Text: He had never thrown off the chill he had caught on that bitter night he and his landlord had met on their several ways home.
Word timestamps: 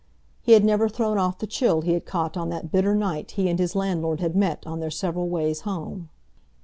He 0.41 0.53
had 0.53 0.65
never 0.65 0.89
thrown 0.89 1.19
off 1.19 1.37
the 1.37 1.45
chill 1.45 1.81
he 1.81 1.93
had 1.93 2.07
caught 2.07 2.35
on 2.35 2.49
that 2.49 2.71
bitter 2.71 2.95
night 2.95 3.29
he 3.37 3.47
and 3.47 3.59
his 3.59 3.75
landlord 3.75 4.19
had 4.19 4.35
met 4.35 4.65
on 4.65 4.79
their 4.79 4.89
several 4.89 5.29
ways 5.29 5.61
home. 5.61 6.09